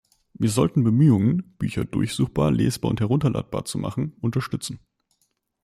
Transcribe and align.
Wir 0.33 0.49
sollten 0.49 0.83
Bemühungen, 0.83 1.53
Bücher 1.59 1.85
durchsuchbar, 1.85 2.49
lesbar 2.51 2.89
und 2.89 3.01
herunterladbar 3.01 3.65
zu 3.65 3.77
machen, 3.77 4.13
unterstützen. 4.19 4.79